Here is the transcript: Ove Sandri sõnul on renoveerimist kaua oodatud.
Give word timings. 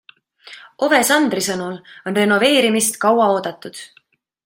Ove 0.87 1.01
Sandri 1.09 1.45
sõnul 1.49 1.77
on 2.11 2.19
renoveerimist 2.21 3.01
kaua 3.07 3.33
oodatud. 3.37 3.89